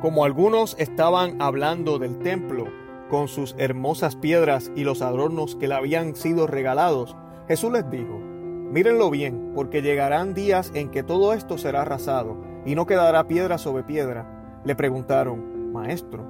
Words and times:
Como 0.00 0.24
algunos 0.24 0.76
estaban 0.78 1.42
hablando 1.42 1.98
del 1.98 2.18
templo 2.20 2.68
con 3.10 3.28
sus 3.28 3.54
hermosas 3.58 4.16
piedras 4.16 4.72
y 4.74 4.84
los 4.84 5.02
adornos 5.02 5.56
que 5.56 5.68
le 5.68 5.74
habían 5.74 6.16
sido 6.16 6.46
regalados, 6.46 7.18
Jesús 7.48 7.70
les 7.70 7.90
dijo, 7.90 8.18
mírenlo 8.18 9.10
bien, 9.10 9.52
porque 9.54 9.82
llegarán 9.82 10.32
días 10.32 10.72
en 10.74 10.90
que 10.90 11.02
todo 11.02 11.34
esto 11.34 11.58
será 11.58 11.82
arrasado 11.82 12.38
y 12.64 12.76
no 12.76 12.86
quedará 12.86 13.28
piedra 13.28 13.58
sobre 13.58 13.82
piedra. 13.82 14.60
Le 14.64 14.74
preguntaron, 14.74 15.70
Maestro, 15.70 16.24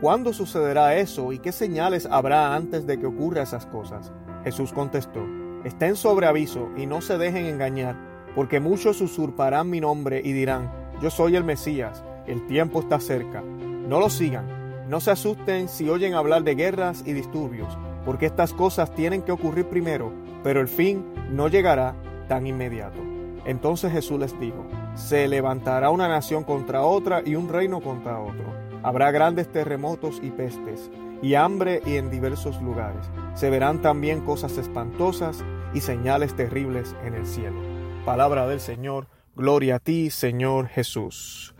¿cuándo 0.00 0.32
sucederá 0.32 0.96
eso 0.96 1.34
y 1.34 1.38
qué 1.38 1.52
señales 1.52 2.08
habrá 2.10 2.54
antes 2.54 2.86
de 2.86 2.98
que 2.98 3.06
ocurra 3.06 3.42
esas 3.42 3.66
cosas? 3.66 4.10
Jesús 4.42 4.72
contestó, 4.72 5.20
estén 5.64 5.96
sobre 5.96 6.28
aviso 6.28 6.70
y 6.78 6.86
no 6.86 7.02
se 7.02 7.18
dejen 7.18 7.44
engañar, 7.44 7.94
porque 8.34 8.58
muchos 8.58 9.02
usurparán 9.02 9.68
mi 9.68 9.82
nombre 9.82 10.22
y 10.24 10.32
dirán, 10.32 10.72
yo 11.02 11.10
soy 11.10 11.36
el 11.36 11.44
Mesías 11.44 12.05
el 12.26 12.46
tiempo 12.46 12.80
está 12.80 13.00
cerca. 13.00 13.42
No 13.42 14.00
lo 14.00 14.10
sigan. 14.10 14.56
No 14.88 15.00
se 15.00 15.10
asusten 15.10 15.68
si 15.68 15.88
oyen 15.88 16.14
hablar 16.14 16.44
de 16.44 16.54
guerras 16.54 17.02
y 17.04 17.12
disturbios, 17.12 17.76
porque 18.04 18.26
estas 18.26 18.52
cosas 18.52 18.94
tienen 18.94 19.22
que 19.22 19.32
ocurrir 19.32 19.66
primero, 19.66 20.12
pero 20.44 20.60
el 20.60 20.68
fin 20.68 21.04
no 21.30 21.48
llegará 21.48 21.94
tan 22.28 22.46
inmediato. 22.46 23.00
Entonces 23.44 23.92
Jesús 23.92 24.18
les 24.20 24.38
dijo, 24.38 24.64
se 24.94 25.26
levantará 25.26 25.90
una 25.90 26.06
nación 26.06 26.44
contra 26.44 26.82
otra 26.82 27.22
y 27.24 27.34
un 27.34 27.48
reino 27.48 27.80
contra 27.80 28.20
otro. 28.20 28.44
Habrá 28.82 29.10
grandes 29.10 29.50
terremotos 29.50 30.20
y 30.22 30.30
pestes, 30.30 30.88
y 31.20 31.34
hambre 31.34 31.82
y 31.84 31.96
en 31.96 32.10
diversos 32.10 32.62
lugares. 32.62 33.10
Se 33.34 33.50
verán 33.50 33.82
también 33.82 34.20
cosas 34.20 34.56
espantosas 34.56 35.44
y 35.74 35.80
señales 35.80 36.34
terribles 36.36 36.94
en 37.04 37.14
el 37.14 37.26
cielo. 37.26 37.60
Palabra 38.04 38.46
del 38.46 38.60
Señor, 38.60 39.08
gloria 39.34 39.76
a 39.76 39.78
ti, 39.80 40.10
Señor 40.10 40.68
Jesús. 40.68 41.55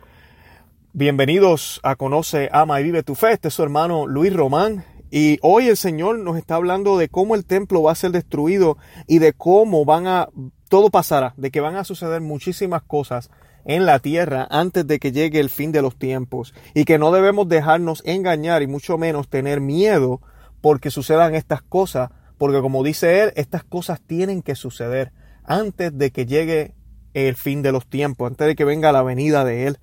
Bienvenidos 0.98 1.78
a 1.82 1.94
Conoce, 1.96 2.48
Ama 2.52 2.80
y 2.80 2.84
Vive 2.84 3.02
tu 3.02 3.14
Fe. 3.14 3.32
Este 3.32 3.48
es 3.48 3.54
su 3.54 3.62
hermano 3.62 4.06
Luis 4.06 4.32
Román. 4.32 4.82
Y 5.10 5.38
hoy 5.42 5.68
el 5.68 5.76
Señor 5.76 6.18
nos 6.20 6.38
está 6.38 6.54
hablando 6.54 6.96
de 6.96 7.10
cómo 7.10 7.34
el 7.34 7.44
templo 7.44 7.82
va 7.82 7.92
a 7.92 7.96
ser 7.96 8.12
destruido 8.12 8.78
y 9.06 9.18
de 9.18 9.34
cómo 9.34 9.84
van 9.84 10.06
a, 10.06 10.30
todo 10.70 10.88
pasará, 10.88 11.34
de 11.36 11.50
que 11.50 11.60
van 11.60 11.76
a 11.76 11.84
suceder 11.84 12.22
muchísimas 12.22 12.80
cosas 12.80 13.28
en 13.66 13.84
la 13.84 13.98
tierra 13.98 14.48
antes 14.50 14.86
de 14.86 14.98
que 14.98 15.12
llegue 15.12 15.38
el 15.38 15.50
fin 15.50 15.70
de 15.70 15.82
los 15.82 15.98
tiempos 15.98 16.54
y 16.72 16.86
que 16.86 16.98
no 16.98 17.12
debemos 17.12 17.46
dejarnos 17.46 18.02
engañar 18.06 18.62
y 18.62 18.66
mucho 18.66 18.96
menos 18.96 19.28
tener 19.28 19.60
miedo 19.60 20.22
porque 20.62 20.90
sucedan 20.90 21.34
estas 21.34 21.60
cosas, 21.60 22.08
porque 22.38 22.62
como 22.62 22.82
dice 22.82 23.22
él, 23.22 23.32
estas 23.36 23.64
cosas 23.64 24.00
tienen 24.00 24.40
que 24.40 24.54
suceder 24.54 25.12
antes 25.44 25.92
de 25.98 26.10
que 26.10 26.24
llegue 26.24 26.72
el 27.12 27.36
fin 27.36 27.60
de 27.60 27.72
los 27.72 27.86
tiempos, 27.86 28.30
antes 28.30 28.46
de 28.46 28.56
que 28.56 28.64
venga 28.64 28.92
la 28.92 29.02
venida 29.02 29.44
de 29.44 29.66
él. 29.66 29.78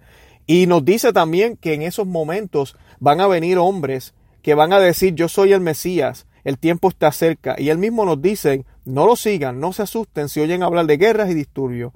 Y 0.45 0.67
nos 0.67 0.83
dice 0.83 1.13
también 1.13 1.57
que 1.57 1.73
en 1.73 1.81
esos 1.81 2.05
momentos 2.05 2.75
van 2.99 3.21
a 3.21 3.27
venir 3.27 3.57
hombres 3.57 4.13
que 4.41 4.55
van 4.55 4.73
a 4.73 4.79
decir 4.79 5.15
yo 5.15 5.29
soy 5.29 5.53
el 5.53 5.61
Mesías, 5.61 6.27
el 6.43 6.57
tiempo 6.57 6.89
está 6.89 7.11
cerca. 7.11 7.55
Y 7.57 7.69
él 7.69 7.77
mismo 7.77 8.05
nos 8.05 8.21
dice, 8.21 8.65
no 8.85 9.05
lo 9.05 9.15
sigan, 9.15 9.59
no 9.59 9.73
se 9.73 9.83
asusten 9.83 10.29
si 10.29 10.41
oyen 10.41 10.63
hablar 10.63 10.85
de 10.85 10.97
guerras 10.97 11.29
y 11.29 11.33
disturbios. 11.33 11.93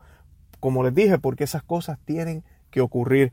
Como 0.60 0.84
les 0.84 0.96
dije, 0.96 1.20
porque 1.20 1.44
esas 1.44 1.64
cosas 1.64 2.00
tienen 2.06 2.44
que 2.72 2.82
ocurrir. 2.82 3.32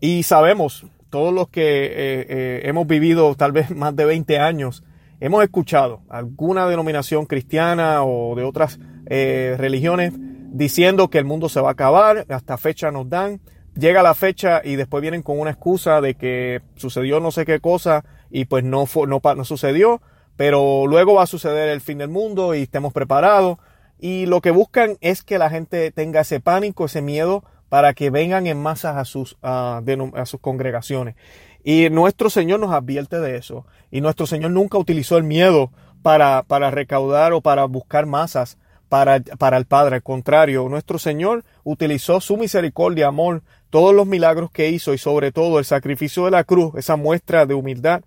Y 0.00 0.24
sabemos, 0.24 0.86
todos 1.10 1.32
los 1.32 1.48
que 1.48 1.86
eh, 1.86 2.26
eh, 2.28 2.60
hemos 2.64 2.86
vivido 2.86 3.34
tal 3.36 3.52
vez 3.52 3.70
más 3.74 3.94
de 3.94 4.04
20 4.04 4.38
años, 4.38 4.84
hemos 5.20 5.42
escuchado 5.42 6.02
alguna 6.08 6.66
denominación 6.66 7.26
cristiana 7.26 8.04
o 8.04 8.34
de 8.34 8.42
otras 8.42 8.78
eh, 9.06 9.54
religiones 9.58 10.12
diciendo 10.16 11.08
que 11.08 11.18
el 11.18 11.24
mundo 11.24 11.48
se 11.48 11.60
va 11.60 11.68
a 11.68 11.72
acabar, 11.72 12.26
hasta 12.28 12.56
fecha 12.56 12.90
nos 12.90 13.08
dan, 13.08 13.40
llega 13.76 14.02
la 14.02 14.14
fecha 14.14 14.60
y 14.64 14.76
después 14.76 15.02
vienen 15.02 15.22
con 15.22 15.38
una 15.38 15.50
excusa 15.50 16.00
de 16.00 16.14
que 16.14 16.62
sucedió 16.76 17.20
no 17.20 17.30
sé 17.30 17.44
qué 17.44 17.60
cosa 17.60 18.04
y 18.30 18.46
pues 18.46 18.64
no, 18.64 18.86
fue, 18.86 19.06
no, 19.06 19.20
no 19.22 19.44
sucedió, 19.44 20.00
pero 20.36 20.86
luego 20.86 21.14
va 21.14 21.22
a 21.22 21.26
suceder 21.26 21.68
el 21.68 21.80
fin 21.80 21.98
del 21.98 22.08
mundo 22.08 22.54
y 22.54 22.62
estemos 22.62 22.92
preparados. 22.92 23.58
Y 23.98 24.26
lo 24.26 24.40
que 24.40 24.50
buscan 24.50 24.98
es 25.00 25.22
que 25.22 25.38
la 25.38 25.48
gente 25.48 25.90
tenga 25.90 26.20
ese 26.20 26.40
pánico, 26.40 26.84
ese 26.84 27.00
miedo, 27.00 27.44
para 27.68 27.94
que 27.94 28.10
vengan 28.10 28.46
en 28.46 28.60
masas 28.60 28.96
a 28.96 29.04
sus, 29.04 29.36
a, 29.42 29.82
a 30.14 30.26
sus 30.26 30.40
congregaciones. 30.40 31.16
Y 31.64 31.88
nuestro 31.90 32.30
Señor 32.30 32.60
nos 32.60 32.72
advierte 32.72 33.18
de 33.20 33.36
eso. 33.36 33.66
Y 33.90 34.00
nuestro 34.00 34.26
Señor 34.26 34.50
nunca 34.52 34.78
utilizó 34.78 35.16
el 35.16 35.24
miedo 35.24 35.72
para, 36.02 36.44
para 36.44 36.70
recaudar 36.70 37.32
o 37.32 37.40
para 37.40 37.64
buscar 37.64 38.06
masas 38.06 38.58
para, 38.88 39.20
para 39.20 39.56
el 39.56 39.66
Padre. 39.66 39.96
Al 39.96 40.02
contrario, 40.02 40.68
nuestro 40.68 40.98
Señor 40.98 41.44
utilizó 41.64 42.20
su 42.20 42.36
misericordia, 42.36 43.08
amor, 43.08 43.42
todos 43.70 43.94
los 43.94 44.06
milagros 44.06 44.50
que 44.50 44.70
hizo 44.70 44.94
y 44.94 44.98
sobre 44.98 45.32
todo 45.32 45.58
el 45.58 45.64
sacrificio 45.64 46.24
de 46.24 46.30
la 46.30 46.44
cruz, 46.44 46.74
esa 46.76 46.96
muestra 46.96 47.46
de 47.46 47.54
humildad, 47.54 48.02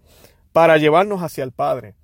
para 0.51 0.77
llevarnos 0.77 1.21
hacia 1.21 1.43
el 1.43 1.51
Padre. 1.51 1.95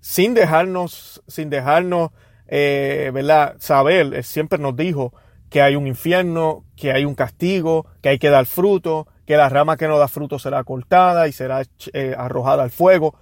Sin 0.00 0.34
dejarnos, 0.34 1.22
sin 1.26 1.50
dejarnos, 1.50 2.10
eh, 2.46 3.10
¿verdad? 3.12 3.56
Saber, 3.58 4.14
Él 4.14 4.24
siempre 4.24 4.58
nos 4.58 4.76
dijo 4.76 5.12
que 5.50 5.60
hay 5.60 5.76
un 5.76 5.86
infierno, 5.86 6.64
que 6.76 6.92
hay 6.92 7.04
un 7.04 7.14
castigo, 7.14 7.86
que 8.00 8.10
hay 8.10 8.18
que 8.18 8.30
dar 8.30 8.46
fruto, 8.46 9.08
que 9.26 9.36
la 9.36 9.48
rama 9.48 9.76
que 9.76 9.88
no 9.88 9.98
da 9.98 10.08
fruto 10.08 10.38
será 10.38 10.64
cortada 10.64 11.28
y 11.28 11.32
será 11.32 11.62
eh, 11.92 12.14
arrojada 12.16 12.62
al 12.62 12.70
fuego. 12.70 13.14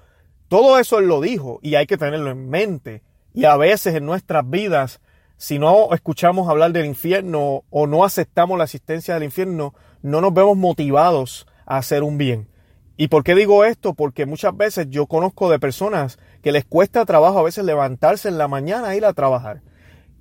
Todo 0.48 0.78
eso 0.78 0.98
Él 0.98 1.06
lo 1.06 1.20
dijo 1.20 1.58
y 1.62 1.74
hay 1.74 1.86
que 1.86 1.98
tenerlo 1.98 2.30
en 2.30 2.48
mente. 2.48 3.02
Y 3.34 3.44
a 3.44 3.56
veces 3.56 3.94
en 3.94 4.06
nuestras 4.06 4.48
vidas 4.48 5.00
si 5.38 5.60
no 5.60 5.94
escuchamos 5.94 6.48
hablar 6.48 6.72
del 6.72 6.84
infierno 6.84 7.62
o 7.70 7.86
no 7.86 8.04
aceptamos 8.04 8.58
la 8.58 8.64
existencia 8.64 9.14
del 9.14 9.22
infierno, 9.22 9.72
no 10.02 10.20
nos 10.20 10.34
vemos 10.34 10.56
motivados 10.56 11.46
a 11.64 11.76
hacer 11.78 12.02
un 12.02 12.18
bien. 12.18 12.48
¿Y 12.96 13.06
por 13.06 13.22
qué 13.22 13.36
digo 13.36 13.64
esto? 13.64 13.94
Porque 13.94 14.26
muchas 14.26 14.56
veces 14.56 14.88
yo 14.90 15.06
conozco 15.06 15.48
de 15.48 15.60
personas 15.60 16.18
que 16.42 16.50
les 16.50 16.64
cuesta 16.64 17.04
trabajo 17.04 17.38
a 17.38 17.44
veces 17.44 17.64
levantarse 17.64 18.28
en 18.28 18.36
la 18.36 18.48
mañana 18.48 18.92
e 18.92 18.96
ir 18.96 19.04
a 19.04 19.12
trabajar. 19.12 19.62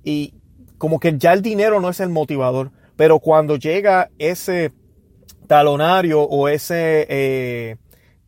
Y 0.04 0.34
como 0.78 1.00
que 1.00 1.18
ya 1.18 1.32
el 1.32 1.42
dinero 1.42 1.80
no 1.80 1.88
es 1.88 1.98
el 1.98 2.10
motivador, 2.10 2.70
pero 2.94 3.18
cuando 3.18 3.56
llega 3.56 4.10
ese 4.18 4.72
talonario 5.48 6.22
o 6.22 6.48
ese, 6.48 7.06
eh, 7.08 7.76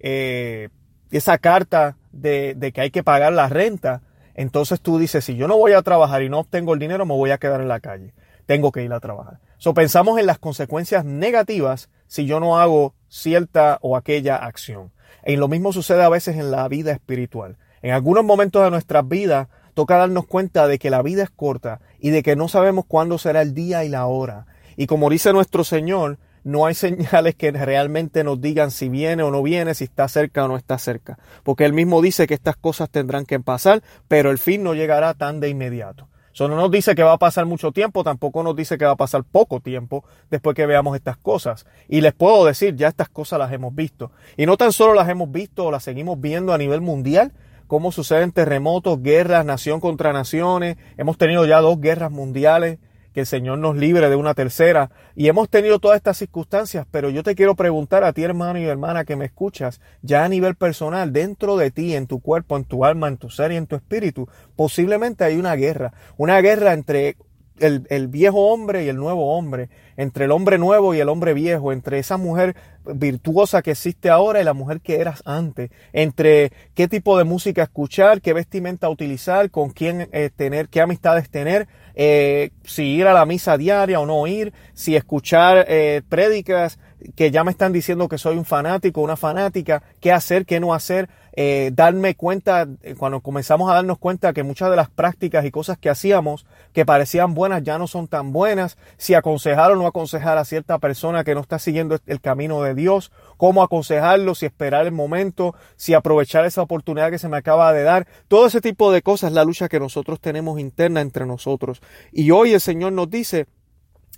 eh, 0.00 0.70
esa 1.12 1.38
carta 1.38 1.96
de, 2.10 2.54
de 2.56 2.72
que 2.72 2.80
hay 2.80 2.90
que 2.90 3.04
pagar 3.04 3.32
la 3.32 3.48
renta, 3.48 4.02
entonces 4.40 4.80
tú 4.80 4.98
dices, 4.98 5.22
si 5.22 5.36
yo 5.36 5.48
no 5.48 5.58
voy 5.58 5.72
a 5.72 5.82
trabajar 5.82 6.22
y 6.22 6.30
no 6.30 6.38
obtengo 6.38 6.72
el 6.72 6.80
dinero, 6.80 7.04
me 7.04 7.12
voy 7.12 7.30
a 7.30 7.36
quedar 7.36 7.60
en 7.60 7.68
la 7.68 7.78
calle. 7.78 8.14
Tengo 8.46 8.72
que 8.72 8.82
ir 8.82 8.90
a 8.90 8.98
trabajar. 8.98 9.38
So 9.58 9.74
pensamos 9.74 10.18
en 10.18 10.24
las 10.24 10.38
consecuencias 10.38 11.04
negativas 11.04 11.90
si 12.06 12.24
yo 12.24 12.40
no 12.40 12.58
hago 12.58 12.94
cierta 13.10 13.78
o 13.82 13.98
aquella 13.98 14.36
acción. 14.36 14.92
Y 15.26 15.36
lo 15.36 15.48
mismo 15.48 15.74
sucede 15.74 16.02
a 16.02 16.08
veces 16.08 16.36
en 16.36 16.50
la 16.50 16.66
vida 16.68 16.90
espiritual. 16.90 17.58
En 17.82 17.92
algunos 17.92 18.24
momentos 18.24 18.64
de 18.64 18.70
nuestras 18.70 19.06
vidas 19.06 19.48
toca 19.74 19.98
darnos 19.98 20.26
cuenta 20.26 20.66
de 20.66 20.78
que 20.78 20.88
la 20.88 21.02
vida 21.02 21.22
es 21.22 21.30
corta 21.30 21.82
y 21.98 22.08
de 22.08 22.22
que 22.22 22.34
no 22.34 22.48
sabemos 22.48 22.86
cuándo 22.86 23.18
será 23.18 23.42
el 23.42 23.52
día 23.52 23.84
y 23.84 23.90
la 23.90 24.06
hora. 24.06 24.46
Y 24.74 24.86
como 24.86 25.10
dice 25.10 25.34
nuestro 25.34 25.64
Señor, 25.64 26.16
no 26.44 26.66
hay 26.66 26.74
señales 26.74 27.34
que 27.34 27.50
realmente 27.50 28.24
nos 28.24 28.40
digan 28.40 28.70
si 28.70 28.88
viene 28.88 29.22
o 29.22 29.30
no 29.30 29.42
viene, 29.42 29.74
si 29.74 29.84
está 29.84 30.08
cerca 30.08 30.44
o 30.44 30.48
no 30.48 30.56
está 30.56 30.78
cerca. 30.78 31.18
Porque 31.42 31.64
él 31.64 31.72
mismo 31.72 32.00
dice 32.02 32.26
que 32.26 32.34
estas 32.34 32.56
cosas 32.56 32.90
tendrán 32.90 33.26
que 33.26 33.40
pasar, 33.40 33.82
pero 34.08 34.30
el 34.30 34.38
fin 34.38 34.62
no 34.62 34.74
llegará 34.74 35.14
tan 35.14 35.40
de 35.40 35.48
inmediato. 35.48 36.08
Eso 36.32 36.46
no 36.48 36.56
nos 36.56 36.70
dice 36.70 36.94
que 36.94 37.02
va 37.02 37.14
a 37.14 37.18
pasar 37.18 37.44
mucho 37.44 37.72
tiempo, 37.72 38.04
tampoco 38.04 38.42
nos 38.42 38.54
dice 38.54 38.78
que 38.78 38.84
va 38.84 38.92
a 38.92 38.96
pasar 38.96 39.24
poco 39.24 39.60
tiempo 39.60 40.04
después 40.30 40.54
que 40.54 40.64
veamos 40.64 40.96
estas 40.96 41.16
cosas. 41.16 41.66
Y 41.88 42.00
les 42.00 42.12
puedo 42.12 42.44
decir, 42.44 42.76
ya 42.76 42.88
estas 42.88 43.08
cosas 43.08 43.38
las 43.38 43.52
hemos 43.52 43.74
visto. 43.74 44.12
Y 44.36 44.46
no 44.46 44.56
tan 44.56 44.72
solo 44.72 44.94
las 44.94 45.08
hemos 45.08 45.30
visto 45.30 45.66
o 45.66 45.70
las 45.70 45.82
seguimos 45.82 46.20
viendo 46.20 46.52
a 46.52 46.58
nivel 46.58 46.80
mundial, 46.80 47.32
cómo 47.66 47.90
suceden 47.90 48.30
terremotos, 48.30 49.02
guerras, 49.02 49.44
nación 49.44 49.80
contra 49.80 50.12
naciones. 50.12 50.76
Hemos 50.96 51.18
tenido 51.18 51.46
ya 51.46 51.60
dos 51.60 51.80
guerras 51.80 52.12
mundiales 52.12 52.78
que 53.12 53.20
el 53.20 53.26
Señor 53.26 53.58
nos 53.58 53.76
libre 53.76 54.08
de 54.08 54.16
una 54.16 54.34
tercera. 54.34 54.90
Y 55.14 55.28
hemos 55.28 55.48
tenido 55.48 55.78
todas 55.78 55.96
estas 55.96 56.18
circunstancias, 56.18 56.86
pero 56.90 57.10
yo 57.10 57.22
te 57.22 57.34
quiero 57.34 57.54
preguntar 57.54 58.04
a 58.04 58.12
ti, 58.12 58.22
hermano 58.22 58.58
y 58.58 58.64
hermana, 58.64 59.04
que 59.04 59.16
me 59.16 59.24
escuchas, 59.24 59.80
ya 60.02 60.24
a 60.24 60.28
nivel 60.28 60.54
personal, 60.54 61.12
dentro 61.12 61.56
de 61.56 61.70
ti, 61.70 61.94
en 61.94 62.06
tu 62.06 62.20
cuerpo, 62.20 62.56
en 62.56 62.64
tu 62.64 62.84
alma, 62.84 63.08
en 63.08 63.16
tu 63.16 63.30
ser 63.30 63.52
y 63.52 63.56
en 63.56 63.66
tu 63.66 63.76
espíritu, 63.76 64.28
posiblemente 64.56 65.24
hay 65.24 65.36
una 65.36 65.54
guerra, 65.56 65.92
una 66.16 66.40
guerra 66.40 66.72
entre 66.72 67.16
el, 67.60 67.86
el, 67.90 68.08
viejo 68.08 68.52
hombre 68.52 68.84
y 68.84 68.88
el 68.88 68.96
nuevo 68.96 69.36
hombre, 69.36 69.68
entre 69.96 70.24
el 70.24 70.30
hombre 70.30 70.58
nuevo 70.58 70.94
y 70.94 71.00
el 71.00 71.08
hombre 71.08 71.34
viejo, 71.34 71.72
entre 71.72 71.98
esa 71.98 72.16
mujer 72.16 72.56
virtuosa 72.84 73.62
que 73.62 73.72
existe 73.72 74.10
ahora 74.10 74.40
y 74.40 74.44
la 74.44 74.54
mujer 74.54 74.80
que 74.80 75.00
eras 75.00 75.22
antes, 75.24 75.70
entre 75.92 76.52
qué 76.74 76.88
tipo 76.88 77.18
de 77.18 77.24
música 77.24 77.62
escuchar, 77.62 78.20
qué 78.20 78.32
vestimenta 78.32 78.88
utilizar, 78.88 79.50
con 79.50 79.70
quién 79.70 80.08
eh, 80.12 80.30
tener, 80.34 80.68
qué 80.68 80.80
amistades 80.80 81.28
tener, 81.30 81.68
eh, 81.94 82.50
si 82.64 82.84
ir 82.84 83.06
a 83.06 83.12
la 83.12 83.26
misa 83.26 83.58
diaria 83.58 84.00
o 84.00 84.06
no 84.06 84.26
ir, 84.26 84.52
si 84.74 84.96
escuchar 84.96 85.66
eh, 85.68 86.02
prédicas 86.08 86.78
que 87.14 87.30
ya 87.30 87.44
me 87.44 87.50
están 87.50 87.72
diciendo 87.72 88.08
que 88.08 88.18
soy 88.18 88.36
un 88.36 88.44
fanático, 88.44 89.00
una 89.00 89.16
fanática, 89.16 89.82
qué 90.00 90.12
hacer, 90.12 90.44
qué 90.44 90.60
no 90.60 90.74
hacer, 90.74 91.08
eh, 91.32 91.70
darme 91.72 92.14
cuenta, 92.14 92.66
eh, 92.82 92.94
cuando 92.98 93.20
comenzamos 93.20 93.70
a 93.70 93.74
darnos 93.74 93.98
cuenta 93.98 94.32
que 94.32 94.42
muchas 94.42 94.70
de 94.70 94.76
las 94.76 94.90
prácticas 94.90 95.44
y 95.44 95.50
cosas 95.50 95.78
que 95.78 95.88
hacíamos 95.88 96.46
que 96.72 96.84
parecían 96.84 97.34
buenas 97.34 97.62
ya 97.62 97.78
no 97.78 97.86
son 97.86 98.08
tan 98.08 98.32
buenas, 98.32 98.76
si 98.96 99.14
aconsejar 99.14 99.72
o 99.72 99.76
no 99.76 99.86
aconsejar 99.86 100.38
a 100.38 100.44
cierta 100.44 100.78
persona 100.78 101.24
que 101.24 101.34
no 101.34 101.40
está 101.40 101.58
siguiendo 101.58 101.98
el 102.06 102.20
camino 102.20 102.62
de 102.62 102.74
Dios, 102.74 103.12
cómo 103.36 103.62
aconsejarlo, 103.62 104.34
si 104.34 104.46
esperar 104.46 104.86
el 104.86 104.92
momento, 104.92 105.54
si 105.76 105.94
aprovechar 105.94 106.44
esa 106.44 106.62
oportunidad 106.62 107.10
que 107.10 107.18
se 107.18 107.28
me 107.28 107.36
acaba 107.36 107.72
de 107.72 107.82
dar, 107.82 108.06
todo 108.28 108.46
ese 108.46 108.60
tipo 108.60 108.92
de 108.92 109.02
cosas 109.02 109.32
la 109.32 109.44
lucha 109.44 109.68
que 109.68 109.80
nosotros 109.80 110.20
tenemos 110.20 110.60
interna 110.60 111.00
entre 111.00 111.26
nosotros. 111.26 111.80
Y 112.12 112.30
hoy 112.30 112.52
el 112.52 112.60
Señor 112.60 112.92
nos 112.92 113.08
dice 113.08 113.46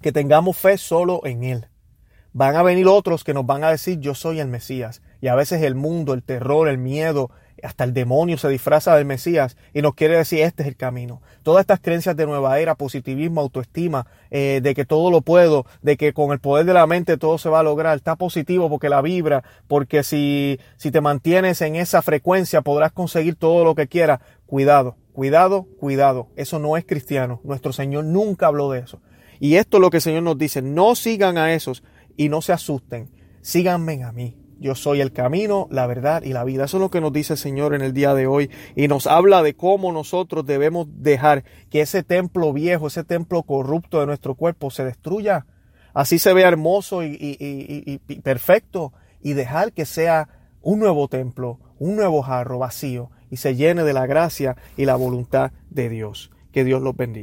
que 0.00 0.12
tengamos 0.12 0.56
fe 0.56 0.78
solo 0.78 1.20
en 1.24 1.44
Él 1.44 1.71
van 2.32 2.56
a 2.56 2.62
venir 2.62 2.86
otros 2.86 3.24
que 3.24 3.34
nos 3.34 3.46
van 3.46 3.64
a 3.64 3.70
decir 3.70 3.98
yo 4.00 4.14
soy 4.14 4.40
el 4.40 4.48
Mesías. 4.48 5.02
Y 5.20 5.28
a 5.28 5.34
veces 5.34 5.62
el 5.62 5.74
mundo, 5.74 6.14
el 6.14 6.22
terror, 6.22 6.68
el 6.68 6.78
miedo, 6.78 7.30
hasta 7.62 7.84
el 7.84 7.94
demonio 7.94 8.38
se 8.38 8.48
disfraza 8.48 8.96
del 8.96 9.04
Mesías 9.04 9.56
y 9.72 9.82
nos 9.82 9.94
quiere 9.94 10.16
decir 10.16 10.40
este 10.40 10.62
es 10.62 10.68
el 10.68 10.76
camino. 10.76 11.22
Todas 11.42 11.60
estas 11.60 11.80
creencias 11.80 12.16
de 12.16 12.26
nueva 12.26 12.58
era, 12.58 12.74
positivismo, 12.74 13.40
autoestima, 13.40 14.06
eh, 14.30 14.60
de 14.62 14.74
que 14.74 14.84
todo 14.84 15.10
lo 15.10 15.20
puedo, 15.20 15.64
de 15.80 15.96
que 15.96 16.12
con 16.12 16.32
el 16.32 16.40
poder 16.40 16.66
de 16.66 16.74
la 16.74 16.86
mente 16.86 17.16
todo 17.16 17.38
se 17.38 17.48
va 17.48 17.60
a 17.60 17.62
lograr, 17.62 17.96
está 17.96 18.16
positivo 18.16 18.68
porque 18.68 18.88
la 18.88 19.00
vibra, 19.00 19.44
porque 19.68 20.02
si, 20.02 20.58
si 20.76 20.90
te 20.90 21.00
mantienes 21.00 21.60
en 21.62 21.76
esa 21.76 22.02
frecuencia 22.02 22.62
podrás 22.62 22.92
conseguir 22.92 23.36
todo 23.36 23.64
lo 23.64 23.74
que 23.74 23.86
quieras. 23.86 24.20
Cuidado, 24.46 24.96
cuidado, 25.12 25.66
cuidado. 25.78 26.28
Eso 26.36 26.58
no 26.58 26.76
es 26.76 26.84
cristiano. 26.84 27.40
Nuestro 27.44 27.72
Señor 27.72 28.04
nunca 28.04 28.48
habló 28.48 28.70
de 28.70 28.80
eso. 28.80 29.00
Y 29.38 29.56
esto 29.56 29.78
es 29.78 29.80
lo 29.80 29.90
que 29.90 29.96
el 29.96 30.02
Señor 30.02 30.22
nos 30.22 30.38
dice, 30.38 30.62
no 30.62 30.94
sigan 30.94 31.36
a 31.36 31.52
esos 31.52 31.82
y 32.16 32.28
no 32.28 32.42
se 32.42 32.52
asusten, 32.52 33.10
síganme 33.40 34.04
a 34.04 34.12
mí. 34.12 34.36
Yo 34.58 34.76
soy 34.76 35.00
el 35.00 35.12
camino, 35.12 35.66
la 35.72 35.88
verdad 35.88 36.22
y 36.22 36.32
la 36.32 36.44
vida. 36.44 36.66
Eso 36.66 36.76
es 36.76 36.80
lo 36.82 36.90
que 36.90 37.00
nos 37.00 37.12
dice 37.12 37.32
el 37.32 37.38
Señor 37.38 37.74
en 37.74 37.82
el 37.82 37.92
día 37.92 38.14
de 38.14 38.28
hoy 38.28 38.48
y 38.76 38.86
nos 38.86 39.08
habla 39.08 39.42
de 39.42 39.54
cómo 39.54 39.90
nosotros 39.90 40.46
debemos 40.46 40.86
dejar 40.88 41.42
que 41.68 41.80
ese 41.80 42.04
templo 42.04 42.52
viejo, 42.52 42.86
ese 42.86 43.02
templo 43.02 43.42
corrupto 43.42 43.98
de 43.98 44.06
nuestro 44.06 44.36
cuerpo 44.36 44.70
se 44.70 44.84
destruya. 44.84 45.46
Así 45.94 46.20
se 46.20 46.32
vea 46.32 46.46
hermoso 46.46 47.02
y, 47.02 47.16
y 47.18 47.98
perfecto 48.20 48.92
y 49.20 49.32
dejar 49.32 49.72
que 49.72 49.84
sea 49.84 50.28
un 50.62 50.78
nuevo 50.78 51.08
templo, 51.08 51.58
un 51.80 51.96
nuevo 51.96 52.22
jarro 52.22 52.60
vacío 52.60 53.10
y 53.30 53.38
se 53.38 53.56
llene 53.56 53.82
de 53.82 53.92
la 53.92 54.06
gracia 54.06 54.56
y 54.76 54.84
la 54.84 54.94
voluntad 54.94 55.50
de 55.70 55.88
Dios. 55.88 56.30
Que 56.52 56.64
Dios 56.64 56.82
los 56.82 56.94
bendiga. 56.94 57.20